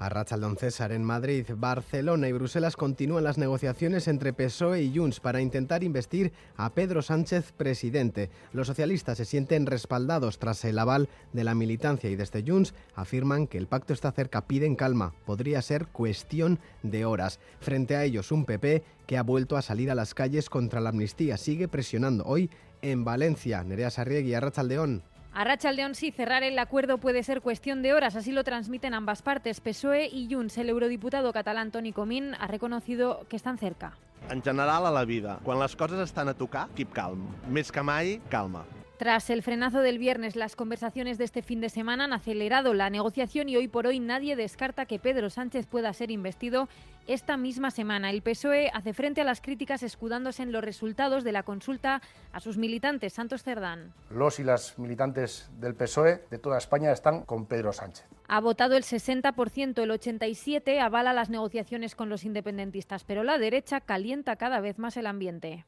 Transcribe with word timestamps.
A 0.00 0.08
Rachaldon 0.08 0.56
César 0.56 0.92
en 0.92 1.04
Madrid, 1.04 1.44
Barcelona 1.58 2.26
y 2.26 2.32
Bruselas 2.32 2.74
continúan 2.74 3.22
las 3.22 3.36
negociaciones 3.36 4.08
entre 4.08 4.32
PSOE 4.32 4.80
y 4.80 4.96
Junts 4.96 5.20
para 5.20 5.42
intentar 5.42 5.84
investir 5.84 6.32
a 6.56 6.72
Pedro 6.72 7.02
Sánchez 7.02 7.52
presidente. 7.52 8.30
Los 8.54 8.68
socialistas 8.68 9.18
se 9.18 9.26
sienten 9.26 9.66
respaldados 9.66 10.38
tras 10.38 10.64
el 10.64 10.78
aval 10.78 11.10
de 11.34 11.44
la 11.44 11.54
militancia 11.54 12.08
y 12.08 12.16
desde 12.16 12.42
Junts 12.42 12.72
afirman 12.94 13.46
que 13.46 13.58
el 13.58 13.66
pacto 13.66 13.92
está 13.92 14.10
cerca, 14.10 14.46
piden 14.46 14.74
calma, 14.74 15.12
podría 15.26 15.60
ser 15.60 15.88
cuestión 15.88 16.60
de 16.82 17.04
horas. 17.04 17.38
Frente 17.60 17.94
a 17.94 18.02
ellos, 18.02 18.32
un 18.32 18.46
PP 18.46 18.82
que 19.06 19.18
ha 19.18 19.22
vuelto 19.22 19.58
a 19.58 19.62
salir 19.62 19.90
a 19.90 19.94
las 19.94 20.14
calles 20.14 20.48
contra 20.48 20.80
la 20.80 20.88
amnistía 20.88 21.36
sigue 21.36 21.68
presionando 21.68 22.24
hoy 22.24 22.48
en 22.80 23.04
Valencia. 23.04 23.62
Nerea 23.64 23.90
Sarriegui, 23.90 24.32
Arrachaldeón. 24.32 25.02
A 25.32 25.44
Rachaldeón 25.44 25.94
sí, 25.94 26.10
cerrar 26.10 26.42
el 26.42 26.58
acuerdo 26.58 26.98
puede 26.98 27.22
ser 27.22 27.40
cuestión 27.40 27.82
de 27.82 27.94
horas, 27.94 28.16
así 28.16 28.32
lo 28.32 28.42
transmiten 28.42 28.94
ambas 28.94 29.22
partes, 29.22 29.60
PSOE 29.60 30.08
y 30.08 30.28
Junts. 30.32 30.58
El 30.58 30.68
eurodiputado 30.68 31.32
catalán 31.32 31.70
Toni 31.70 31.92
Comín 31.92 32.34
ha 32.34 32.48
reconocido 32.48 33.26
que 33.28 33.36
están 33.36 33.56
cerca. 33.56 33.96
En 34.28 34.42
general 34.42 34.86
a 34.86 34.90
la 34.90 35.04
vida, 35.04 35.38
quan 35.44 35.60
les 35.60 35.76
coses 35.76 36.00
estan 36.00 36.28
a 36.28 36.34
tocar, 36.34 36.68
keep 36.74 36.92
calm. 36.92 37.30
Més 37.48 37.70
que 37.72 37.82
mai, 37.82 38.18
calma. 38.28 38.66
Tras 39.00 39.30
el 39.30 39.42
frenazo 39.42 39.80
del 39.80 39.96
viernes, 39.96 40.36
las 40.36 40.56
conversaciones 40.56 41.16
de 41.16 41.24
este 41.24 41.40
fin 41.40 41.62
de 41.62 41.70
semana 41.70 42.04
han 42.04 42.12
acelerado 42.12 42.74
la 42.74 42.90
negociación 42.90 43.48
y 43.48 43.56
hoy 43.56 43.66
por 43.66 43.86
hoy 43.86 43.98
nadie 43.98 44.36
descarta 44.36 44.84
que 44.84 44.98
Pedro 44.98 45.30
Sánchez 45.30 45.66
pueda 45.66 45.90
ser 45.94 46.10
investido 46.10 46.68
esta 47.06 47.38
misma 47.38 47.70
semana. 47.70 48.10
El 48.10 48.20
PSOE 48.20 48.70
hace 48.74 48.92
frente 48.92 49.22
a 49.22 49.24
las 49.24 49.40
críticas 49.40 49.82
escudándose 49.82 50.42
en 50.42 50.52
los 50.52 50.62
resultados 50.62 51.24
de 51.24 51.32
la 51.32 51.44
consulta 51.44 52.02
a 52.30 52.40
sus 52.40 52.58
militantes. 52.58 53.14
Santos 53.14 53.42
Cerdán. 53.42 53.94
Los 54.10 54.38
y 54.38 54.44
las 54.44 54.78
militantes 54.78 55.48
del 55.58 55.74
PSOE 55.74 56.22
de 56.30 56.36
toda 56.36 56.58
España 56.58 56.92
están 56.92 57.22
con 57.22 57.46
Pedro 57.46 57.72
Sánchez. 57.72 58.04
Ha 58.28 58.40
votado 58.40 58.76
el 58.76 58.82
60%, 58.82 59.82
el 59.82 59.90
87% 59.92 60.78
avala 60.78 61.14
las 61.14 61.30
negociaciones 61.30 61.94
con 61.94 62.10
los 62.10 62.24
independentistas, 62.24 63.04
pero 63.04 63.24
la 63.24 63.38
derecha 63.38 63.80
calienta 63.80 64.36
cada 64.36 64.60
vez 64.60 64.78
más 64.78 64.98
el 64.98 65.06
ambiente. 65.06 65.64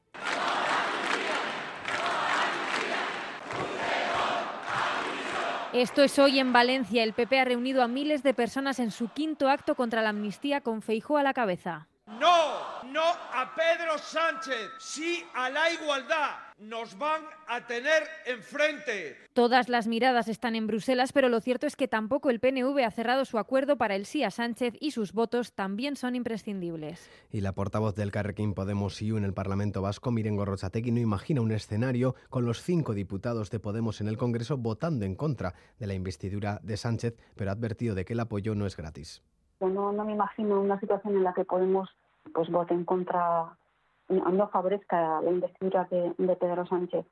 Esto 5.72 6.02
es 6.02 6.18
hoy 6.18 6.38
en 6.38 6.52
Valencia. 6.52 7.02
El 7.02 7.14
PP 7.14 7.40
ha 7.40 7.44
reunido 7.46 7.82
a 7.82 7.88
miles 7.88 8.22
de 8.22 8.34
personas 8.34 8.78
en 8.78 8.90
su 8.90 9.08
quinto 9.08 9.48
acto 9.48 9.74
contra 9.74 10.02
la 10.02 10.10
amnistía 10.10 10.60
con 10.60 10.82
Feijó 10.82 11.16
a 11.16 11.22
la 11.22 11.32
cabeza. 11.32 11.88
No, 12.06 12.82
no 12.84 13.02
a 13.02 13.54
Pedro 13.54 13.96
Sánchez, 13.96 14.70
sí 14.78 15.24
a 15.32 15.48
la 15.48 15.70
igualdad. 15.70 16.32
Nos 16.62 16.96
van 16.96 17.22
a 17.48 17.66
tener 17.66 18.04
enfrente. 18.24 19.16
Todas 19.32 19.68
las 19.68 19.88
miradas 19.88 20.28
están 20.28 20.54
en 20.54 20.68
Bruselas, 20.68 21.12
pero 21.12 21.28
lo 21.28 21.40
cierto 21.40 21.66
es 21.66 21.74
que 21.74 21.88
tampoco 21.88 22.30
el 22.30 22.38
PNV 22.38 22.84
ha 22.84 22.90
cerrado 22.92 23.24
su 23.24 23.38
acuerdo 23.38 23.76
para 23.76 23.96
el 23.96 24.06
sí 24.06 24.22
a 24.22 24.30
Sánchez 24.30 24.74
y 24.78 24.92
sus 24.92 25.12
votos 25.12 25.54
también 25.54 25.96
son 25.96 26.14
imprescindibles. 26.14 27.10
Y 27.32 27.40
la 27.40 27.52
portavoz 27.52 27.96
del 27.96 28.12
Carrequín 28.12 28.54
Podemos 28.54 29.02
IU 29.02 29.16
en 29.16 29.24
el 29.24 29.34
Parlamento 29.34 29.82
Vasco, 29.82 30.12
Miren 30.12 30.36
Gorrochategui, 30.36 30.92
no 30.92 31.00
imagina 31.00 31.40
un 31.40 31.50
escenario 31.50 32.14
con 32.30 32.46
los 32.46 32.62
cinco 32.62 32.94
diputados 32.94 33.50
de 33.50 33.58
Podemos 33.58 34.00
en 34.00 34.06
el 34.06 34.16
Congreso 34.16 34.56
votando 34.56 35.04
en 35.04 35.16
contra 35.16 35.54
de 35.80 35.88
la 35.88 35.94
investidura 35.94 36.60
de 36.62 36.76
Sánchez, 36.76 37.16
pero 37.34 37.50
ha 37.50 37.54
advertido 37.54 37.96
de 37.96 38.04
que 38.04 38.12
el 38.12 38.20
apoyo 38.20 38.54
no 38.54 38.66
es 38.66 38.76
gratis. 38.76 39.24
No, 39.58 39.90
no 39.90 40.04
me 40.04 40.12
imagino 40.12 40.60
una 40.60 40.78
situación 40.78 41.16
en 41.16 41.24
la 41.24 41.34
que 41.34 41.44
Podemos 41.44 41.88
pues 42.32 42.48
vote 42.50 42.72
en 42.72 42.84
contra, 42.84 43.56
no 44.08 44.48
favorezca 44.48 45.20
la 45.20 45.30
investidura 45.30 45.86
de, 45.90 46.14
de 46.18 46.36
Pedro 46.36 46.66
Sánchez. 46.66 47.06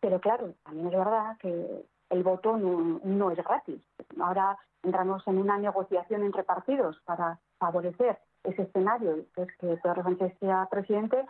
Pero 0.00 0.20
claro, 0.20 0.54
también 0.64 0.86
es 0.88 0.92
verdad 0.92 1.36
que 1.38 1.84
el 2.10 2.22
voto 2.22 2.56
no, 2.56 3.00
no, 3.04 3.30
es 3.30 3.38
gratis. 3.38 3.80
Ahora 4.20 4.58
entramos 4.82 5.22
en 5.26 5.38
una 5.38 5.58
negociación 5.58 6.22
entre 6.24 6.44
partidos 6.44 7.00
para 7.04 7.38
favorecer 7.58 8.18
ese 8.44 8.62
escenario, 8.62 9.24
que 9.34 9.42
es 9.42 9.56
que 9.58 9.76
Pedro 9.82 10.02
Sánchez 10.02 10.36
sea 10.40 10.66
presidente, 10.70 11.24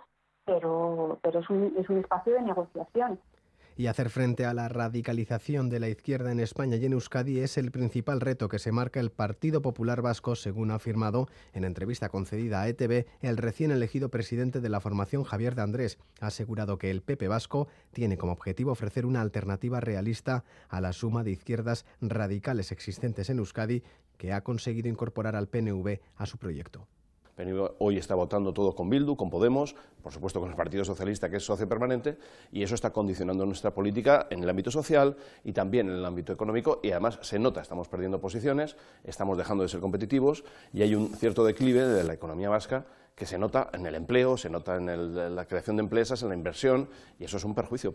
pero, 0.44 1.18
pero 1.22 1.40
es, 1.40 1.50
un, 1.50 1.74
es 1.76 1.88
un 1.88 1.98
espacio 1.98 2.34
de 2.34 2.42
negociación 2.42 3.18
y 3.76 3.86
hacer 3.86 4.10
frente 4.10 4.44
a 4.44 4.54
la 4.54 4.68
radicalización 4.68 5.68
de 5.68 5.80
la 5.80 5.88
izquierda 5.88 6.32
en 6.32 6.40
España 6.40 6.76
y 6.76 6.84
en 6.84 6.92
Euskadi 6.92 7.40
es 7.40 7.56
el 7.58 7.70
principal 7.70 8.20
reto 8.20 8.48
que 8.48 8.58
se 8.58 8.72
marca 8.72 9.00
el 9.00 9.10
Partido 9.10 9.62
Popular 9.62 10.02
Vasco, 10.02 10.36
según 10.36 10.70
ha 10.70 10.76
afirmado 10.76 11.28
en 11.52 11.64
entrevista 11.64 12.08
concedida 12.08 12.62
a 12.62 12.68
ETV 12.68 13.06
el 13.22 13.36
recién 13.36 13.70
elegido 13.70 14.10
presidente 14.10 14.60
de 14.60 14.68
la 14.68 14.80
formación 14.80 15.24
Javier 15.24 15.54
de 15.54 15.62
Andrés. 15.62 15.98
Ha 16.20 16.28
asegurado 16.28 16.78
que 16.78 16.90
el 16.90 17.02
PP 17.02 17.28
Vasco 17.28 17.68
tiene 17.92 18.18
como 18.18 18.32
objetivo 18.32 18.72
ofrecer 18.72 19.06
una 19.06 19.20
alternativa 19.20 19.80
realista 19.80 20.44
a 20.68 20.80
la 20.80 20.92
suma 20.92 21.24
de 21.24 21.32
izquierdas 21.32 21.86
radicales 22.00 22.72
existentes 22.72 23.30
en 23.30 23.38
Euskadi 23.38 23.82
que 24.16 24.32
ha 24.32 24.42
conseguido 24.42 24.88
incorporar 24.88 25.36
al 25.36 25.48
PNV 25.48 26.00
a 26.16 26.26
su 26.26 26.36
proyecto 26.36 26.86
hoy 27.78 27.96
está 27.96 28.14
votando 28.14 28.52
todo 28.52 28.74
con 28.74 28.90
Bildu, 28.90 29.16
con 29.16 29.30
Podemos, 29.30 29.74
por 30.02 30.12
supuesto 30.12 30.40
con 30.40 30.50
el 30.50 30.56
Partido 30.56 30.84
Socialista, 30.84 31.28
que 31.30 31.36
es 31.36 31.44
socio 31.44 31.68
permanente, 31.68 32.18
y 32.52 32.62
eso 32.62 32.74
está 32.74 32.90
condicionando 32.90 33.46
nuestra 33.46 33.72
política 33.72 34.26
en 34.30 34.42
el 34.42 34.50
ámbito 34.50 34.70
social 34.70 35.16
y 35.44 35.52
también 35.52 35.88
en 35.88 35.96
el 35.96 36.04
ámbito 36.04 36.32
económico, 36.32 36.80
y 36.82 36.90
además 36.90 37.18
se 37.22 37.38
nota, 37.38 37.60
estamos 37.60 37.88
perdiendo 37.88 38.20
posiciones, 38.20 38.76
estamos 39.04 39.36
dejando 39.38 39.62
de 39.62 39.68
ser 39.68 39.80
competitivos, 39.80 40.44
y 40.72 40.82
hay 40.82 40.94
un 40.94 41.14
cierto 41.14 41.44
declive 41.44 41.84
de 41.86 42.04
la 42.04 42.14
economía 42.14 42.48
vasca 42.48 42.86
que 43.14 43.26
se 43.26 43.38
nota 43.38 43.68
en 43.74 43.84
el 43.84 43.94
empleo, 43.94 44.36
se 44.36 44.48
nota 44.48 44.76
en, 44.76 45.36
la 45.36 45.44
creación 45.44 45.76
de 45.76 45.82
empresas, 45.82 46.22
en 46.22 46.30
la 46.30 46.34
inversión, 46.34 46.88
y 47.18 47.24
eso 47.24 47.36
es 47.36 47.44
un 47.44 47.54
perjuicio. 47.54 47.94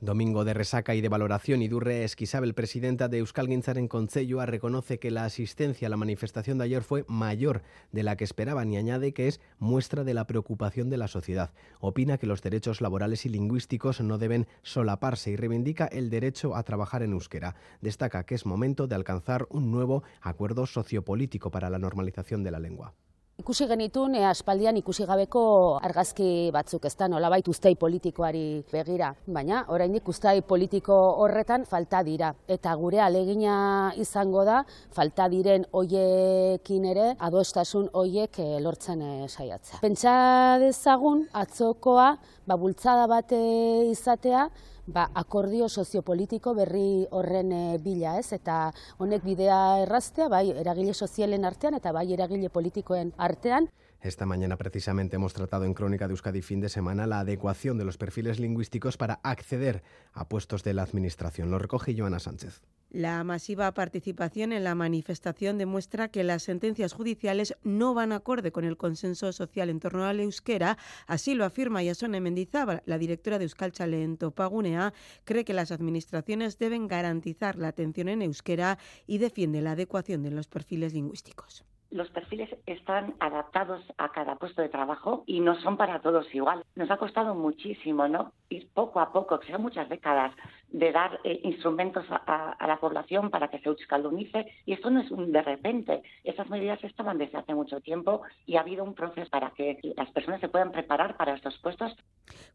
Domingo 0.00 0.44
de 0.44 0.54
resaca 0.54 0.94
y 0.94 1.00
de 1.00 1.08
valoración, 1.10 1.60
Idurre 1.60 2.04
Esquisabel, 2.04 2.54
presidenta 2.54 3.08
de 3.08 3.18
Euskal 3.18 3.50
en 3.52 3.88
Concelloa, 3.88 4.46
reconoce 4.46 4.98
que 4.98 5.10
la 5.10 5.24
asistencia 5.24 5.88
a 5.88 5.90
la 5.90 5.96
manifestación 5.96 6.58
de 6.58 6.64
ayer 6.64 6.82
fue 6.82 7.04
mayor 7.06 7.62
de 7.92 8.02
la 8.02 8.16
que 8.16 8.24
esperaban 8.24 8.72
y 8.72 8.76
añade 8.76 9.12
que 9.12 9.28
es 9.28 9.40
muestra 9.58 10.04
de 10.04 10.14
la 10.14 10.26
preocupación 10.26 10.88
de 10.88 10.96
la 10.96 11.08
sociedad. 11.08 11.52
Opina 11.80 12.16
que 12.16 12.26
los 12.26 12.42
derechos 12.42 12.80
laborales 12.80 13.26
y 13.26 13.28
lingüísticos 13.28 14.00
no 14.00 14.16
deben 14.16 14.46
solaparse 14.62 15.30
y 15.30 15.36
reivindica 15.36 15.86
el 15.86 16.08
derecho 16.08 16.56
a 16.56 16.62
trabajar 16.62 17.02
en 17.02 17.12
euskera. 17.12 17.56
Destaca 17.80 18.24
que 18.24 18.34
es 18.34 18.46
momento 18.46 18.86
de 18.86 18.94
alcanzar 18.94 19.46
un 19.50 19.70
nuevo 19.70 20.02
acuerdo 20.22 20.66
sociopolítico 20.66 21.50
para 21.50 21.70
la 21.70 21.78
normalización 21.78 22.42
de 22.42 22.50
la 22.50 22.58
lengua. 22.58 22.94
Ikusi 23.40 23.64
genitun, 23.64 24.12
e, 24.18 24.24
aspaldian 24.28 24.76
ikusi 24.76 25.06
gabeko 25.08 25.42
argazki 25.80 26.50
batzuk 26.52 26.84
ez 26.84 26.92
da, 26.98 27.06
nolabait 27.08 27.46
ustei 27.48 27.72
politikoari 27.80 28.42
begira. 28.68 29.14
Baina, 29.32 29.62
oraindik 29.72 30.08
ustei 30.12 30.42
politiko 30.44 30.96
horretan 31.24 31.64
falta 31.70 32.02
dira. 32.04 32.34
Eta 32.52 32.74
gure 32.76 33.00
alegina 33.00 33.54
izango 33.96 34.44
da, 34.44 34.58
falta 34.92 35.30
diren 35.32 35.64
hoiekin 35.72 36.84
ere, 36.92 37.06
adostasun 37.30 37.88
hoiek 37.96 38.42
e, 38.44 38.50
lortzen 38.60 39.00
e, 39.00 39.12
saiatzea. 39.30 39.80
Pentsa 39.80 40.12
dezagun, 40.60 41.24
atzokoa, 41.32 42.10
ba, 42.44 42.60
bultzada 42.60 43.08
bate 43.08 43.40
izatea, 43.88 44.50
ba, 44.86 45.08
akordio 45.14 45.68
soziopolitiko 45.68 46.54
berri 46.54 47.06
horren 47.10 47.52
e, 47.52 47.78
bila, 47.82 48.16
ez? 48.18 48.32
Eta 48.32 48.72
honek 48.98 49.24
bidea 49.24 49.60
erraztea, 49.84 50.28
bai, 50.28 50.50
eragile 50.62 50.94
sozialen 50.94 51.44
artean 51.44 51.74
eta 51.74 51.92
bai 51.92 52.06
eragile 52.12 52.50
politikoen 52.50 53.12
artean. 53.16 53.68
Esta 54.02 54.24
mañana 54.24 54.56
precisamente 54.56 55.16
hemos 55.16 55.34
tratado 55.34 55.66
en 55.66 55.74
Crónica 55.74 56.08
de 56.08 56.12
Euskadi 56.12 56.40
fin 56.40 56.60
de 56.60 56.70
semana 56.70 57.06
la 57.06 57.20
adecuación 57.20 57.76
de 57.76 57.84
los 57.84 57.98
perfiles 57.98 58.40
lingüísticos 58.40 58.96
para 58.96 59.20
acceder 59.22 59.82
a 60.14 60.26
puestos 60.26 60.64
de 60.64 60.72
la 60.72 60.82
Administración. 60.82 61.50
Lo 61.50 61.58
recoge 61.58 61.94
Joana 61.94 62.18
Sánchez. 62.18 62.62
La 62.88 63.22
masiva 63.24 63.72
participación 63.74 64.52
en 64.52 64.64
la 64.64 64.74
manifestación 64.74 65.58
demuestra 65.58 66.08
que 66.08 66.24
las 66.24 66.44
sentencias 66.44 66.94
judiciales 66.94 67.54
no 67.62 67.92
van 67.92 68.10
acorde 68.12 68.52
con 68.52 68.64
el 68.64 68.78
consenso 68.78 69.32
social 69.32 69.68
en 69.68 69.80
torno 69.80 70.06
al 70.06 70.18
euskera. 70.18 70.78
Así 71.06 71.34
lo 71.34 71.44
afirma 71.44 71.82
Yasone 71.82 72.22
Mendizábal, 72.22 72.82
la 72.86 72.96
directora 72.96 73.38
de 73.38 73.44
Euskalchale 73.44 74.02
en 74.02 74.16
Topagunea, 74.16 74.94
cree 75.24 75.44
que 75.44 75.52
las 75.52 75.72
administraciones 75.72 76.58
deben 76.58 76.88
garantizar 76.88 77.56
la 77.56 77.68
atención 77.68 78.08
en 78.08 78.22
euskera 78.22 78.78
y 79.06 79.18
defiende 79.18 79.60
la 79.60 79.72
adecuación 79.72 80.22
de 80.22 80.30
los 80.30 80.48
perfiles 80.48 80.94
lingüísticos 80.94 81.64
los 81.90 82.08
perfiles 82.10 82.48
están 82.66 83.14
adaptados 83.20 83.82
a 83.98 84.10
cada 84.12 84.36
puesto 84.36 84.62
de 84.62 84.68
trabajo 84.68 85.24
y 85.26 85.40
no 85.40 85.60
son 85.60 85.76
para 85.76 86.00
todos 86.00 86.32
igual. 86.34 86.64
Nos 86.76 86.90
ha 86.90 86.96
costado 86.96 87.34
muchísimo, 87.34 88.08
¿no? 88.08 88.32
Ir 88.48 88.68
poco 88.72 89.00
a 89.00 89.12
poco, 89.12 89.38
que 89.40 89.48
sean 89.48 89.62
muchas 89.62 89.88
décadas, 89.88 90.34
de 90.68 90.92
dar 90.92 91.20
eh, 91.24 91.40
instrumentos 91.44 92.04
a, 92.10 92.56
la 92.66 92.78
población 92.78 93.30
para 93.30 93.48
que 93.48 93.58
se 93.58 93.68
euskaldunice. 93.68 94.46
Y 94.66 94.72
esto 94.72 94.90
no 94.90 95.00
es 95.00 95.10
un 95.10 95.32
de 95.32 95.42
repente. 95.42 96.02
Esas 96.24 96.48
medidas 96.48 96.82
estaban 96.84 97.18
desde 97.18 97.38
hace 97.38 97.54
mucho 97.54 97.80
tiempo 97.80 98.22
y 98.46 98.56
ha 98.56 98.60
habido 98.60 98.84
un 98.84 98.94
proceso 98.94 99.30
para 99.30 99.50
que 99.50 99.78
las 99.96 100.10
personas 100.12 100.40
se 100.40 100.48
puedan 100.48 100.72
preparar 100.72 101.16
para 101.16 101.34
estos 101.34 101.58
puestos. 101.58 101.96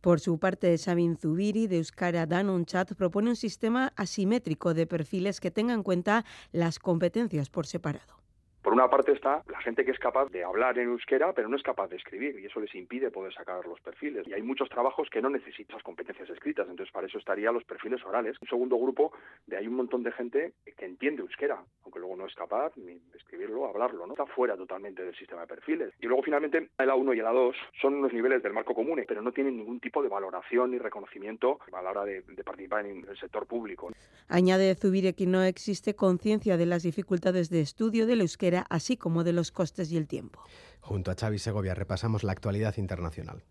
Por 0.02 0.20
su 0.20 0.40
parte, 0.40 0.78
Sabin 0.78 1.18
Zubiri, 1.18 1.68
de 1.68 1.78
Euskara 1.78 2.26
Chat, 2.66 2.94
propone 2.94 3.30
un 3.30 3.36
sistema 3.36 3.92
asimétrico 3.98 4.74
de 4.74 4.88
perfiles 4.88 5.42
que 5.42 5.52
tenga 5.52 5.74
en 5.74 5.84
cuenta 5.84 6.24
las 6.52 6.80
competencias 6.80 7.50
por 7.50 7.66
separado 7.66 8.25
Por 8.66 8.74
una 8.74 8.90
parte 8.90 9.12
está 9.12 9.44
la 9.48 9.62
gente 9.62 9.86
que 9.86 9.92
es 9.92 10.00
capaz 10.00 10.32
de 10.32 10.44
hablar 10.44 10.80
en 10.80 10.90
euskera, 10.90 11.34
pero 11.34 11.48
no 11.48 11.56
es 11.56 11.62
capaz 11.62 11.88
de 11.88 11.98
escribir, 11.98 12.40
y 12.40 12.48
eso 12.48 12.60
les 12.60 12.74
impide 12.74 13.12
poder 13.12 13.32
sacar 13.32 13.64
los 13.68 13.80
perfiles. 13.80 14.28
Y 14.28 14.34
hay 14.34 14.42
muchos 14.42 14.70
trabajos 14.70 15.08
que 15.12 15.22
no 15.22 15.30
necesitan 15.30 15.80
competencias 15.82 16.28
escritas, 16.32 16.68
entonces 16.68 16.92
para 16.92 17.06
eso 17.06 17.20
estarían 17.20 17.54
los 17.54 17.64
perfiles 17.64 18.04
orales. 18.04 18.36
Un 18.42 18.48
segundo 18.48 18.76
grupo, 18.78 19.14
de 19.46 19.58
hay 19.58 19.68
un 19.68 19.76
montón 19.76 20.02
de 20.02 20.12
gente 20.14 20.54
que 20.76 20.84
entiende 20.84 21.22
euskera, 21.22 21.64
aunque 21.84 22.00
luego 22.00 22.16
no 22.16 22.26
es 22.26 22.34
capaz 22.34 22.76
ni 22.76 22.96
de 22.96 23.18
escribirlo, 23.20 23.68
hablarlo, 23.68 24.08
¿no? 24.08 24.14
Está 24.14 24.26
fuera 24.26 24.58
totalmente 24.58 25.04
del 25.06 25.16
sistema 25.16 25.42
de 25.42 25.48
perfiles. 25.48 25.94
Y 26.02 26.08
luego 26.08 26.24
finalmente 26.24 26.72
el 26.80 26.90
A1 26.90 27.16
y 27.16 27.20
el 27.20 27.26
A2 27.28 27.54
son 27.80 27.94
unos 27.94 28.14
niveles 28.14 28.42
del 28.42 28.54
marco 28.54 28.74
común, 28.74 29.00
pero 29.08 29.22
no 29.22 29.32
tienen 29.32 29.58
ningún 29.58 29.80
tipo 29.80 30.02
de 30.02 30.10
valoración 30.10 30.72
ni 30.72 30.80
reconocimiento 30.80 31.60
a 31.72 31.84
la 31.84 31.92
hora 31.92 32.04
de, 32.04 32.22
de 32.22 32.44
participar 32.44 32.88
en 32.88 33.06
el 33.08 33.16
sector 33.20 33.46
público. 33.46 33.92
Añade 34.28 34.74
Zubire 34.74 35.14
que 35.14 35.28
no 35.28 35.44
existe 35.44 35.96
conciencia 35.96 36.58
de 36.58 36.66
las 36.66 36.82
dificultades 36.82 37.52
de 37.52 37.62
estudio 37.62 38.08
del 38.08 38.22
euskera, 38.22 38.55
así 38.62 38.98
como 38.98 39.24
de 39.24 39.34
los 39.34 39.52
costes 39.52 39.92
y 39.92 39.98
el 39.98 40.08
tiempo. 40.08 40.42
Junto 40.82 41.12
a 41.12 41.16
Xavi 41.16 41.40
Segovia 41.40 41.74
repasamos 41.74 42.24
la 42.24 42.32
actualidad 42.32 42.76
internacional. 42.78 43.44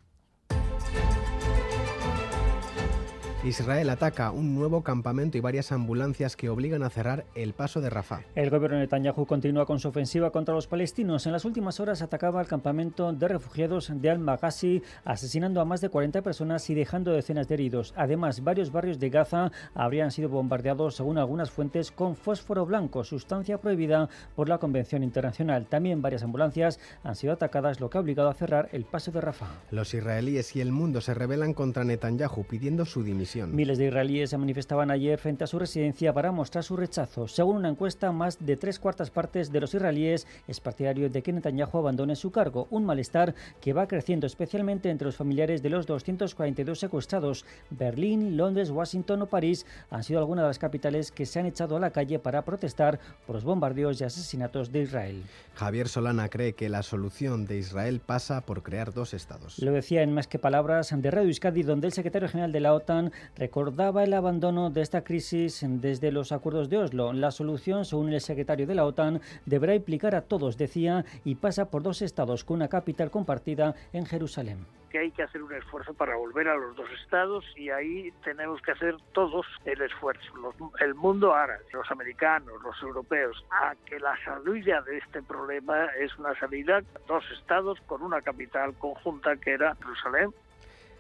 Israel 3.45 3.91
ataca 3.91 4.31
un 4.31 4.55
nuevo 4.55 4.83
campamento 4.83 5.37
y 5.37 5.43
varias 5.43 5.71
ambulancias 5.71 6.35
que 6.35 6.49
obligan 6.49 6.83
a 6.83 6.89
cerrar 6.89 7.27
el 7.35 7.53
paso 7.53 7.83
de 7.83 7.91
Rafah. 7.91 8.23
El 8.35 8.49
gobierno 8.49 8.79
de 8.79 8.85
Netanyahu 8.85 9.27
continúa 9.27 9.67
con 9.67 9.79
su 9.79 9.89
ofensiva 9.89 10.31
contra 10.31 10.55
los 10.55 10.67
palestinos. 10.67 11.27
En 11.27 11.33
las 11.33 11.45
últimas 11.45 11.79
horas 11.79 12.01
atacaba 12.01 12.41
el 12.41 12.47
campamento 12.47 13.13
de 13.13 13.29
refugiados 13.29 13.93
de 13.95 14.09
Al-Maghazi, 14.09 14.83
asesinando 15.05 15.61
a 15.61 15.67
más 15.67 15.83
de 15.83 15.91
40 15.91 16.23
personas 16.23 16.71
y 16.71 16.75
dejando 16.75 17.13
decenas 17.13 17.47
de 17.47 17.55
heridos. 17.57 17.93
Además, 17.99 18.43
varios 18.43 18.73
barrios 18.73 18.99
de 18.99 19.11
Gaza 19.11 19.53
habrían 19.75 20.11
sido 20.11 20.31
bombardeados, 20.31 20.97
según 20.97 21.19
algunas 21.19 21.51
fuentes, 21.51 21.91
con 21.91 22.17
fósforo 22.17 22.65
blanco, 22.65 23.05
sustancia 23.05 23.59
prohibida 23.59 24.09
por 24.37 24.49
la 24.49 24.57
Convención 24.57 25.03
Internacional. 25.03 25.67
También 25.67 26.01
varias 26.01 26.23
ambulancias 26.23 26.81
han 27.03 27.15
sido 27.15 27.35
atacadas, 27.35 27.79
lo 27.79 27.91
que 27.91 27.99
ha 27.99 28.01
obligado 28.01 28.31
a 28.31 28.35
cerrar 28.35 28.71
el 28.73 28.87
paso 28.87 29.13
de 29.13 29.21
Rafah. 29.21 29.51
Los 29.71 29.93
israelíes 29.93 30.57
y 30.57 30.63
el 30.63 30.73
mundo 30.73 31.03
se 31.03 31.13
rebelan 31.13 31.53
contra 31.53 31.85
Netanyahu 31.85 32.45
pidiendo 32.45 32.87
su 32.87 33.03
dimisión. 33.03 33.34
Miles 33.43 33.79
de 33.79 33.87
israelíes 33.87 34.31
se 34.31 34.39
manifestaban 34.39 34.91
ayer 34.91 35.19
frente 35.19 35.45
a 35.45 35.47
su 35.47 35.59
residencia 35.59 36.13
para 36.13 36.31
mostrar 36.31 36.63
su 36.63 36.77
rechazo. 36.77 37.27
Según 37.27 37.57
una 37.57 37.69
encuesta, 37.69 38.13
más 38.13 38.45
de 38.45 38.57
tres 38.57 38.79
cuartas 38.79 39.11
partes 39.11 39.51
de 39.51 39.61
los 39.61 39.75
israelíes 39.75 40.27
es 40.47 40.61
partidario 40.61 41.11
de 41.11 41.23
que 41.23 41.33
Netanyahu 41.33 41.79
abandone 41.79 42.17
su 42.17 42.31
cargo, 42.31 42.69
un 42.71 42.85
malestar 42.85 43.35
que 43.61 43.73
va 43.73 43.89
creciendo 43.89 44.27
especialmente 44.27 44.91
entre 44.91 45.07
los 45.07 45.17
familiares 45.17 45.63
de 45.63 45.71
los 45.71 45.87
242 45.87 46.79
secuestrados. 46.79 47.45
Berlín, 47.71 48.37
Londres, 48.37 48.71
Washington 48.71 49.23
o 49.23 49.27
París 49.27 49.67
han 49.91 50.05
sido 50.05 50.21
algunas 50.21 50.45
de 50.45 50.49
las 50.49 50.59
capitales 50.59 51.11
que 51.11 51.27
se 51.27 51.41
han 51.41 51.47
echado 51.47 51.77
a 51.77 51.81
la 51.81 51.91
calle 51.91 52.19
para 52.19 52.43
protestar 52.43 53.01
por 53.27 53.35
los 53.35 53.45
bombardeos 53.45 54.01
y 54.01 54.05
asesinatos 54.05 54.71
de 54.71 54.83
Israel. 54.83 55.23
Javier 55.55 55.89
Solana 55.89 56.29
cree 56.29 56.55
que 56.55 56.69
la 56.69 56.83
solución 56.83 57.47
de 57.47 57.59
Israel 57.59 58.01
pasa 58.05 58.43
por 58.43 58.63
crear 58.63 58.93
dos 58.93 59.15
estados. 59.15 59.59
Lo 59.59 59.73
decía 59.73 60.03
en 60.03 60.13
Más 60.13 60.29
que 60.29 60.39
Palabras 60.39 60.93
de 60.95 61.11
Radio 61.11 61.29
Euskadi, 61.29 61.63
donde 61.63 61.87
el 61.87 61.93
secretario 61.93 62.29
general 62.29 62.53
de 62.53 62.61
la 62.61 62.75
OTAN 62.75 63.13
recordaba 63.37 64.05
el 64.05 64.15
abandono 64.15 64.71
de 64.71 64.83
esta 64.83 65.05
crisis 65.05 65.65
desde 65.67 66.13
los 66.13 66.33
acuerdos 66.33 66.69
de 66.69 66.79
Oslo. 66.79 67.13
La 67.13 67.31
solución, 67.31 67.85
según 67.85 68.13
el 68.13 68.21
secretario 68.21 68.67
de 68.67 68.75
la 68.75 68.85
OTAN, 68.85 69.21
deberá 69.47 69.75
implicar 69.75 70.15
a 70.15 70.23
todos, 70.23 70.57
decía, 70.57 71.05
y 71.25 71.37
pasa 71.37 71.71
por 71.71 71.83
dos 71.83 72.03
estados 72.03 72.45
con 72.45 72.57
una 72.57 72.69
capital 72.69 73.11
compartida 73.11 73.75
en 73.93 74.07
Jerusalén 74.07 74.67
que 74.95 75.01
hay 75.01 75.11
que 75.11 75.25
hacer 75.25 75.43
un 75.43 75.53
esfuerzo 75.53 75.93
para 75.93 76.15
volver 76.15 76.47
a 76.47 76.55
los 76.55 76.77
dos 76.77 76.89
estados 77.03 77.45
y 77.57 77.69
ahí 77.69 78.13
tenemos 78.23 78.63
que 78.63 78.71
hacer 78.71 78.95
todos 79.13 79.45
el 79.65 79.83
esfuerzo, 79.83 80.55
el 80.79 80.95
mundo 80.95 81.35
árabe, 81.35 81.65
los 81.73 81.91
americanos, 81.91 82.63
los 82.63 82.81
europeos, 82.81 83.45
a 83.51 83.75
que 83.87 83.99
la 83.99 84.17
salida 84.25 84.83
de 84.83 84.99
este 84.99 85.21
problema 85.21 85.87
es 85.99 86.17
una 86.17 86.39
salida 86.39 86.81
dos 87.09 87.25
estados 87.37 87.81
con 87.87 88.03
una 88.03 88.23
capital 88.23 88.73
conjunta 88.75 89.35
que 89.35 89.55
era 89.55 89.75
Jerusalén 89.75 90.33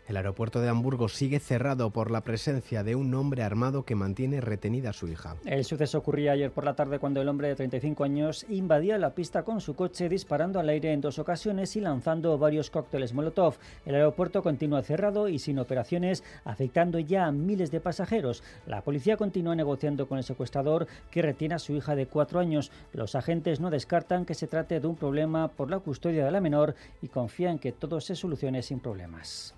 el 0.07 0.17
aeropuerto 0.17 0.61
de 0.61 0.69
Hamburgo 0.69 1.09
sigue 1.09 1.41
cerrado 1.41 1.91
por 1.91 2.11
la 2.11 2.23
presencia 2.23 2.83
de 2.83 2.95
un 2.95 3.15
hombre 3.15 3.43
armado 3.43 3.85
que 3.85 3.95
mantiene 3.95 4.41
retenida 4.41 4.91
a 4.91 4.93
su 4.93 5.09
hija. 5.09 5.37
El 5.45 5.65
suceso 5.65 5.99
ocurría 5.99 6.33
ayer 6.33 6.51
por 6.51 6.65
la 6.65 6.75
tarde 6.75 6.99
cuando 6.99 7.23
el 7.23 7.29
hombre 7.29 7.49
de 7.49 7.57
35 7.57 8.05
años 8.05 8.45
invadía 8.49 8.99
la 8.99 9.15
pista 9.15 9.43
con 9.43 9.61
su 9.61 9.75
coche 9.75 10.09
disparando 10.09 10.61
al 10.61 10.69
aire 10.69 10.93
en 10.93 11.01
dos 11.01 11.19
ocasiones 11.19 11.77
y 11.77 11.81
lanzando 11.81 12.37
varios 12.39 12.71
cócteles 12.71 13.15
Molotov. 13.15 13.57
El 13.87 13.95
aeropuerto 13.95 14.43
continúa 14.43 14.83
cerrado 14.83 15.29
y 15.29 15.39
sin 15.39 15.59
operaciones, 15.59 16.23
afectando 16.45 16.99
ya 16.99 17.27
a 17.27 17.33
miles 17.33 17.71
de 17.71 17.81
pasajeros. 17.81 18.43
La 18.67 18.83
policía 18.83 19.17
continúa 19.17 19.55
negociando 19.55 20.07
con 20.07 20.19
el 20.19 20.25
secuestrador 20.25 20.87
que 21.11 21.23
retiene 21.23 21.55
a 21.55 21.59
su 21.59 21.73
hija 21.73 21.95
de 21.95 22.07
cuatro 22.07 22.41
años. 22.41 22.71
Los 22.93 23.15
agentes 23.15 23.61
no 23.61 23.71
descartan 23.71 24.25
que 24.25 24.35
se 24.35 24.47
trate 24.47 24.81
de 24.81 24.87
un 24.87 24.97
problema 24.97 25.49
por 25.49 25.71
la 25.71 25.79
custodia 25.79 26.25
de 26.25 26.31
la 26.31 26.41
menor 26.41 26.75
y 27.01 27.09
confían 27.09 27.59
que 27.59 27.73
todo 27.73 28.01
se 28.01 28.15
solucione 28.15 28.63
sin 28.63 28.81
problemas. 28.81 29.55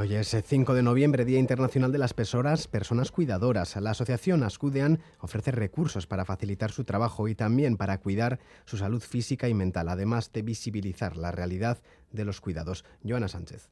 Hoy 0.00 0.14
es 0.14 0.36
5 0.46 0.74
de 0.74 0.84
noviembre, 0.84 1.24
Día 1.24 1.40
Internacional 1.40 1.90
de 1.90 1.98
las 1.98 2.14
Personas, 2.14 2.68
Personas 2.68 3.10
Cuidadoras. 3.10 3.74
La 3.74 3.90
asociación 3.90 4.44
Ascudean 4.44 5.00
ofrece 5.18 5.50
recursos 5.50 6.06
para 6.06 6.24
facilitar 6.24 6.70
su 6.70 6.84
trabajo 6.84 7.26
y 7.26 7.34
también 7.34 7.76
para 7.76 7.98
cuidar 7.98 8.38
su 8.64 8.76
salud 8.76 9.02
física 9.02 9.48
y 9.48 9.54
mental, 9.54 9.88
además 9.88 10.30
de 10.32 10.42
visibilizar 10.42 11.16
la 11.16 11.32
realidad 11.32 11.78
de 12.12 12.24
los 12.24 12.40
cuidados. 12.40 12.84
Joana 13.04 13.26
Sánchez. 13.26 13.70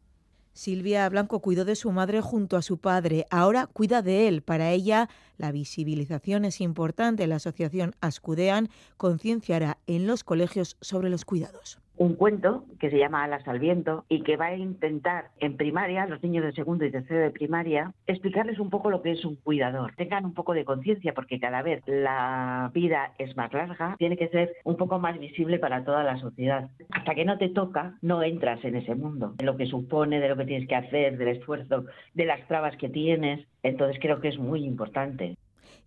Silvia 0.53 1.09
Blanco 1.09 1.41
cuidó 1.41 1.65
de 1.65 1.77
su 1.77 1.93
madre 1.93 2.21
junto 2.21 2.57
a 2.57 2.63
su 2.63 2.79
padre. 2.79 3.27
Ahora 3.31 3.69
cuida 3.69 4.03
de 4.03 4.27
él. 4.27 4.43
Para 4.43 4.73
ella, 4.73 5.09
la 5.39 5.53
visibilización 5.53 6.45
es 6.45 6.61
importante. 6.61 7.29
La 7.29 7.37
asociación 7.37 7.95
Ascudean 8.01 8.69
concienciará 8.97 9.79
en 9.87 10.09
los 10.09 10.25
colegios 10.25 10.77
sobre 10.81 11.09
los 11.09 11.25
cuidados 11.25 11.79
un 11.97 12.15
cuento 12.15 12.65
que 12.79 12.91
se 12.91 12.99
llama 12.99 13.25
Alas 13.25 13.47
al 13.49 13.59
viento 13.59 14.05
y 14.09 14.23
que 14.23 14.37
va 14.37 14.47
a 14.47 14.57
intentar 14.57 15.31
en 15.39 15.57
primaria, 15.57 16.07
los 16.07 16.23
niños 16.23 16.45
de 16.45 16.53
segundo 16.53 16.85
y 16.85 16.91
tercero 16.91 17.21
de 17.21 17.31
primaria, 17.31 17.93
explicarles 18.07 18.59
un 18.59 18.71
poco 18.71 18.91
lo 18.91 19.03
que 19.03 19.13
es 19.13 19.25
un 19.25 19.37
cuidador. 19.37 19.95
Tengan 19.97 20.25
un 20.25 20.35
poco 20.35 20.53
de 20.55 20.65
conciencia 20.65 21.15
porque 21.15 21.41
cada 21.41 21.63
vez 21.63 21.83
la 21.87 22.71
vida 22.75 23.13
es 23.19 23.37
más 23.37 23.53
larga, 23.53 23.97
tiene 23.99 24.17
que 24.17 24.29
ser 24.29 24.53
un 24.65 24.77
poco 24.77 24.99
más 24.99 25.19
visible 25.19 25.59
para 25.59 25.85
toda 25.85 26.05
la 26.05 26.19
sociedad. 26.19 26.69
Hasta 26.91 27.15
que 27.15 27.25
no 27.25 27.39
te 27.39 27.49
toca, 27.49 27.97
no 28.03 28.23
entras 28.23 28.65
en 28.65 28.77
ese 28.77 28.95
mundo, 28.95 29.35
de 29.39 29.45
lo 29.45 29.57
que 29.57 29.67
supone, 29.67 30.21
de 30.21 30.29
lo 30.29 30.37
que 30.37 30.45
tienes 30.45 30.69
que 30.69 30.77
hacer, 30.77 31.17
del 31.17 31.29
esfuerzo, 31.29 31.85
de 32.15 32.25
las 32.25 32.47
trabas 32.47 32.77
que 32.77 32.89
tienes. 32.89 33.47
Entonces 33.63 33.99
creo 34.01 34.21
que 34.21 34.29
es 34.29 34.39
muy 34.39 34.65
importante 34.65 35.37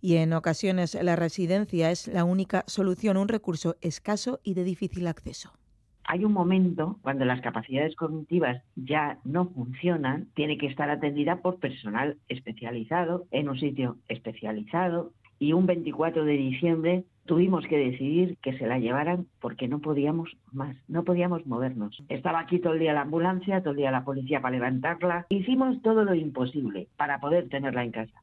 y 0.02 0.16
en 0.16 0.32
ocasiones 0.32 0.94
la 0.94 1.14
residencia 1.14 1.90
es 1.90 2.08
la 2.08 2.24
única 2.24 2.64
solución, 2.66 3.18
un 3.18 3.28
recurso 3.28 3.76
escaso 3.82 4.40
y 4.42 4.54
de 4.54 4.64
difícil 4.64 5.06
acceso 5.06 5.59
hay 6.10 6.24
un 6.24 6.32
momento 6.32 6.98
cuando 7.02 7.24
las 7.24 7.40
capacidades 7.40 7.94
cognitivas 7.94 8.60
ya 8.74 9.20
no 9.22 9.46
funcionan, 9.50 10.26
tiene 10.34 10.58
que 10.58 10.66
estar 10.66 10.90
atendida 10.90 11.36
por 11.36 11.60
personal 11.60 12.16
especializado 12.28 13.26
en 13.30 13.48
un 13.48 13.56
sitio 13.56 13.96
especializado 14.08 15.12
y 15.38 15.52
un 15.52 15.66
24 15.66 16.24
de 16.24 16.32
diciembre 16.32 17.04
tuvimos 17.26 17.64
que 17.68 17.78
decidir 17.78 18.38
que 18.42 18.58
se 18.58 18.66
la 18.66 18.80
llevaran 18.80 19.28
porque 19.40 19.68
no 19.68 19.78
podíamos 19.78 20.36
más, 20.50 20.76
no 20.88 21.04
podíamos 21.04 21.46
movernos. 21.46 22.02
Estaba 22.08 22.40
aquí 22.40 22.58
todo 22.58 22.72
el 22.72 22.80
día 22.80 22.92
la 22.92 23.02
ambulancia, 23.02 23.60
todo 23.60 23.70
el 23.70 23.76
día 23.76 23.92
la 23.92 24.04
policía 24.04 24.42
para 24.42 24.56
levantarla. 24.56 25.26
Hicimos 25.28 25.80
todo 25.80 26.02
lo 26.02 26.16
imposible 26.16 26.88
para 26.96 27.20
poder 27.20 27.48
tenerla 27.48 27.84
en 27.84 27.92
casa. 27.92 28.20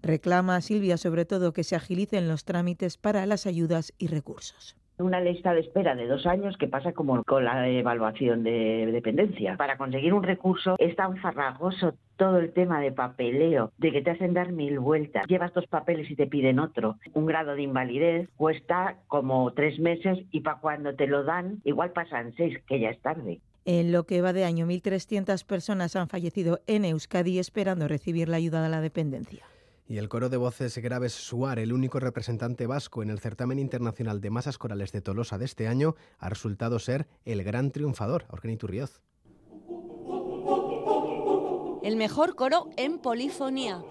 Reclama 0.00 0.58
Silvia 0.62 0.96
sobre 0.96 1.26
todo 1.26 1.52
que 1.52 1.64
se 1.64 1.76
agilicen 1.76 2.28
los 2.28 2.46
trámites 2.46 2.96
para 2.96 3.26
las 3.26 3.46
ayudas 3.46 3.92
y 3.98 4.06
recursos 4.06 4.80
una 5.00 5.20
lista 5.20 5.54
de 5.54 5.60
espera 5.60 5.94
de 5.94 6.06
dos 6.06 6.26
años 6.26 6.56
que 6.56 6.68
pasa 6.68 6.92
como 6.92 7.22
con 7.24 7.44
la 7.44 7.68
evaluación 7.68 8.42
de 8.42 8.88
dependencia. 8.92 9.56
Para 9.56 9.76
conseguir 9.76 10.14
un 10.14 10.22
recurso 10.22 10.76
es 10.78 10.94
tan 10.96 11.16
farragoso 11.18 11.94
todo 12.16 12.38
el 12.38 12.52
tema 12.52 12.80
de 12.80 12.92
papeleo, 12.92 13.72
de 13.78 13.92
que 13.92 14.02
te 14.02 14.10
hacen 14.10 14.34
dar 14.34 14.52
mil 14.52 14.78
vueltas. 14.78 15.26
Llevas 15.26 15.54
dos 15.54 15.66
papeles 15.66 16.10
y 16.10 16.16
te 16.16 16.26
piden 16.26 16.58
otro. 16.58 16.96
Un 17.14 17.26
grado 17.26 17.54
de 17.54 17.62
invalidez 17.62 18.28
cuesta 18.36 18.96
como 19.08 19.52
tres 19.52 19.78
meses 19.78 20.18
y 20.30 20.40
para 20.40 20.58
cuando 20.58 20.94
te 20.94 21.06
lo 21.06 21.24
dan 21.24 21.60
igual 21.64 21.92
pasan 21.92 22.34
seis, 22.36 22.58
que 22.66 22.80
ya 22.80 22.90
es 22.90 23.00
tarde. 23.00 23.40
En 23.64 23.92
lo 23.92 24.04
que 24.04 24.22
va 24.22 24.32
de 24.32 24.44
año, 24.44 24.66
1.300 24.66 25.44
personas 25.44 25.94
han 25.94 26.08
fallecido 26.08 26.60
en 26.66 26.84
Euskadi 26.84 27.38
esperando 27.38 27.88
recibir 27.88 28.28
la 28.28 28.38
ayuda 28.38 28.62
de 28.62 28.68
la 28.68 28.80
dependencia. 28.80 29.44
Y 29.90 29.98
el 29.98 30.08
coro 30.08 30.28
de 30.28 30.36
voces 30.36 30.78
graves 30.78 31.12
Suar, 31.12 31.58
el 31.58 31.72
único 31.72 31.98
representante 31.98 32.68
vasco 32.68 33.02
en 33.02 33.10
el 33.10 33.18
certamen 33.18 33.58
internacional 33.58 34.20
de 34.20 34.30
masas 34.30 34.56
corales 34.56 34.92
de 34.92 35.00
Tolosa 35.00 35.36
de 35.36 35.46
este 35.46 35.66
año, 35.66 35.96
ha 36.20 36.28
resultado 36.28 36.78
ser 36.78 37.08
el 37.24 37.42
gran 37.42 37.72
triunfador, 37.72 38.24
Orgenitu 38.28 38.68
Rioz. 38.68 39.00
El 41.82 41.96
mejor 41.96 42.36
coro 42.36 42.70
en 42.76 43.00
polifonía. 43.00 43.82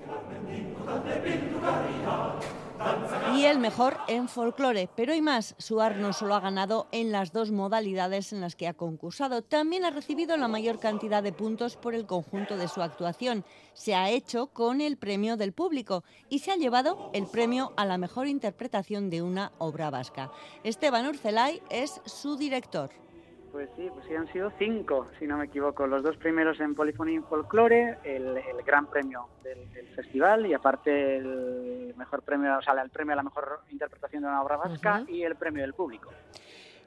Y 3.36 3.45
el 3.45 3.59
mejor 3.59 3.98
en 4.07 4.27
folclore. 4.27 4.89
Pero 4.95 5.13
hay 5.13 5.21
más, 5.21 5.55
Suar 5.57 5.98
no 5.98 6.13
solo 6.13 6.36
ha 6.36 6.39
ganado 6.39 6.88
en 6.91 7.12
las 7.12 7.31
dos 7.31 7.51
modalidades 7.51 8.33
en 8.33 8.41
las 8.41 8.55
que 8.55 8.67
ha 8.67 8.74
concursado, 8.74 9.41
también 9.41 9.86
ha 9.86 9.91
recibido 9.91 10.38
la 10.38 10.48
mayor 10.48 10.79
cantidad 10.79 11.24
de 11.24 11.33
puntos 11.33 11.77
por 11.77 11.93
el 11.93 12.05
conjunto 12.05 12.57
de 12.57 12.67
su 12.67 12.81
actuación. 12.81 13.43
Se 13.74 13.95
ha 13.95 14.09
hecho 14.09 14.48
con 14.48 14.81
el 14.81 14.98
premio 14.98 15.38
del 15.38 15.53
público 15.53 16.03
y 16.29 16.39
se 16.39 16.51
ha 16.51 16.55
llevado 16.55 17.12
el 17.13 17.27
premio 17.27 17.74
a 17.77 17.86
la 17.86 17.98
mejor 17.98 18.27
interpretación 18.27 19.09
de 19.09 19.21
una 19.21 19.51
obra 19.57 19.89
vasca. 19.89 20.31
Esteban 20.63 21.07
Urcelay 21.07 21.62
es 21.69 22.01
su 22.05 22.36
director. 22.36 22.89
Pues 23.51 23.67
sí, 23.75 23.89
pues 23.91 24.05
sí, 24.07 24.13
han 24.13 24.31
sido 24.31 24.51
cinco, 24.59 25.07
si 25.17 25.25
no 25.25 25.38
me 25.38 25.45
equivoco. 25.45 25.88
Los 25.88 26.03
dos 26.03 26.17
primeros 26.17 26.59
en 26.59 26.75
Polifonía 26.75 27.19
y 27.19 27.21
Folklore, 27.24 27.98
el, 28.03 28.39
gran 28.65 28.86
premio 28.86 29.27
del, 29.43 29.88
festival 29.95 30.45
y 30.45 30.53
aparte 30.53 31.17
el 31.17 31.68
mejor 31.99 32.23
premio, 32.23 32.57
o 32.57 32.61
sea, 32.61 32.73
el 32.81 32.89
premio 32.89 33.13
a 33.13 33.17
la 33.17 33.23
mejor 33.23 33.61
interpretación 33.69 34.23
de 34.23 34.29
una 34.29 34.41
obra 34.41 34.57
vasca 34.57 35.03
y 35.07 35.23
el 35.23 35.35
premio 35.35 35.61
del 35.61 35.73
público. 35.73 36.09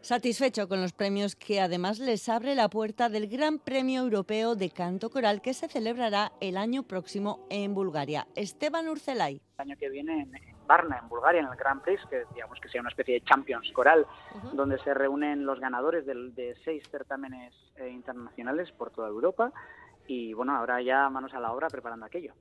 Satisfecho 0.02 0.66
con 0.66 0.82
los 0.82 0.92
premios 0.92 1.36
que 1.36 1.60
además 1.60 2.00
les 2.00 2.28
abre 2.28 2.56
la 2.56 2.68
puerta 2.68 3.08
del 3.08 3.28
Gran 3.28 3.60
Premio 3.60 4.02
Europeo 4.02 4.56
de 4.56 4.68
Canto 4.68 5.10
Coral 5.10 5.40
que 5.40 5.54
se 5.54 5.68
celebrará 5.68 6.32
el 6.40 6.56
año 6.56 6.82
próximo 6.82 7.46
en 7.50 7.72
Bulgaria. 7.72 8.26
Esteban 8.34 8.88
Urcelay. 8.88 9.40
El 9.58 9.62
año 9.70 9.76
que 9.78 9.88
viene 9.88 10.22
en, 10.22 10.32
Varna, 10.66 10.98
en 11.00 11.08
Bulgaria, 11.08 11.40
en 11.40 11.46
el 11.46 11.54
Grand 11.54 11.82
Prix, 11.82 12.04
que 12.10 12.24
digamos 12.34 12.58
que 12.58 12.68
sea 12.68 12.80
una 12.80 12.90
especie 12.90 13.14
de 13.14 13.20
Champions 13.20 13.70
Coral, 13.72 14.04
donde 14.54 14.76
se 14.78 14.92
reúnen 14.92 15.46
los 15.46 15.60
ganadores 15.60 16.04
de, 16.04 16.56
seis 16.64 16.82
certámenes 16.90 17.54
eh, 17.76 17.88
internacionales 17.88 18.72
por 18.72 18.90
toda 18.90 19.06
Europa. 19.06 19.52
Y 20.08 20.34
bueno, 20.34 20.56
ahora 20.56 20.82
ya 20.82 21.08
manos 21.10 21.32
a 21.32 21.38
la 21.38 21.52
obra 21.52 21.68
preparando 21.68 22.06
aquello. 22.06 22.34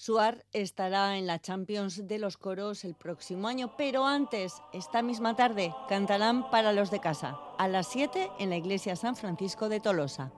Suar 0.00 0.46
estará 0.54 1.18
en 1.18 1.26
la 1.26 1.42
Champions 1.42 2.08
de 2.08 2.18
los 2.18 2.38
Coros 2.38 2.86
el 2.86 2.94
próximo 2.94 3.48
año, 3.48 3.76
pero 3.76 4.06
antes, 4.06 4.62
esta 4.72 5.02
misma 5.02 5.36
tarde, 5.36 5.74
cantarán 5.90 6.50
para 6.50 6.72
los 6.72 6.90
de 6.90 7.00
casa, 7.00 7.36
a 7.58 7.68
las 7.68 7.88
7 7.88 8.30
en 8.38 8.48
la 8.48 8.56
Iglesia 8.56 8.96
San 8.96 9.14
Francisco 9.14 9.68
de 9.68 9.78
Tolosa. 9.78 10.32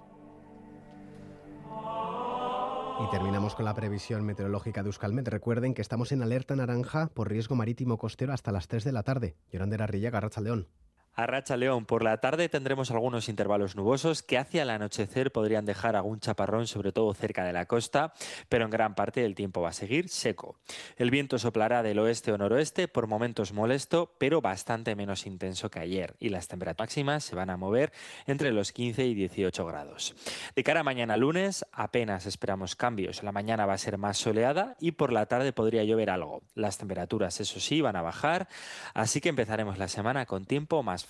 Y 3.06 3.10
terminamos 3.12 3.54
con 3.54 3.64
la 3.64 3.74
previsión 3.74 4.24
meteorológica 4.24 4.82
de 4.82 4.88
Euskalmet. 4.88 5.28
Recuerden 5.28 5.74
que 5.74 5.82
estamos 5.82 6.10
en 6.10 6.22
alerta 6.22 6.56
naranja 6.56 7.06
por 7.14 7.30
riesgo 7.30 7.54
marítimo 7.54 7.98
costero 7.98 8.32
hasta 8.32 8.50
las 8.50 8.66
3 8.66 8.82
de 8.82 8.90
la 8.90 9.04
tarde. 9.04 9.36
Yolanda 9.52 9.86
Rillaga, 9.86 10.18
Racha 10.18 10.40
León. 10.40 10.66
A 11.14 11.26
Racha 11.26 11.56
León, 11.56 11.86
por 11.86 12.02
la 12.02 12.18
tarde 12.18 12.48
tendremos 12.48 12.90
algunos 12.90 13.28
intervalos 13.28 13.76
nubosos 13.76 14.22
que 14.22 14.38
hacia 14.38 14.62
el 14.62 14.70
anochecer 14.70 15.30
podrían 15.30 15.64
dejar 15.64 15.94
algún 15.94 16.20
chaparrón, 16.20 16.66
sobre 16.66 16.92
todo 16.92 17.12
cerca 17.14 17.44
de 17.44 17.52
la 17.52 17.66
costa, 17.66 18.12
pero 18.48 18.64
en 18.64 18.70
gran 18.70 18.94
parte 18.94 19.20
del 19.20 19.34
tiempo 19.34 19.60
va 19.60 19.68
a 19.68 19.74
seguir 19.74 20.08
seco. 20.08 20.56
El 20.96 21.10
viento 21.10 21.38
soplará 21.38 21.82
del 21.82 21.98
oeste 21.98 22.32
o 22.32 22.38
noroeste, 22.38 22.88
por 22.88 23.06
momentos 23.06 23.52
molesto, 23.52 24.14
pero 24.18 24.40
bastante 24.40 24.96
menos 24.96 25.26
intenso 25.26 25.70
que 25.70 25.80
ayer, 25.80 26.16
y 26.18 26.30
las 26.30 26.48
temperaturas 26.48 26.72
máximas 26.82 27.22
se 27.22 27.36
van 27.36 27.50
a 27.50 27.56
mover 27.56 27.92
entre 28.26 28.50
los 28.50 28.72
15 28.72 29.04
y 29.06 29.14
18 29.14 29.66
grados. 29.66 30.16
De 30.56 30.64
cara 30.64 30.80
a 30.80 30.82
mañana 30.82 31.16
lunes, 31.16 31.64
apenas 31.70 32.26
esperamos 32.26 32.74
cambios. 32.74 33.22
La 33.22 33.30
mañana 33.30 33.66
va 33.66 33.74
a 33.74 33.78
ser 33.78 33.98
más 33.98 34.18
soleada 34.18 34.76
y 34.80 34.92
por 34.92 35.12
la 35.12 35.26
tarde 35.26 35.52
podría 35.52 35.84
llover 35.84 36.10
algo. 36.10 36.42
Las 36.54 36.78
temperaturas, 36.78 37.40
eso 37.40 37.60
sí, 37.60 37.80
van 37.80 37.96
a 37.96 38.02
bajar, 38.02 38.48
así 38.94 39.20
que 39.20 39.28
empezaremos 39.28 39.78
la 39.78 39.88
semana 39.88 40.26
con 40.26 40.44
tiempo 40.44 40.82
más 40.82 41.01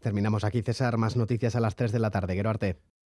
Terminamos 0.00 0.44
aquí, 0.44 0.62
César. 0.62 0.96
Más 0.96 1.16
noticias 1.16 1.56
a 1.56 1.60
las 1.60 1.76
3 1.76 1.92
de 1.92 1.98
la 1.98 2.10
tarde. 2.10 2.40
Arte. 2.48 2.97